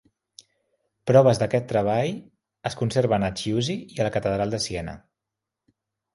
[1.11, 2.09] Proves d'aquest treball
[2.71, 4.99] es conserven en Chiusi i en la Catedral de Siena.